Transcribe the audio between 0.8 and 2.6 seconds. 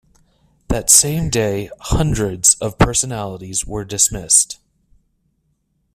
same day, hundreds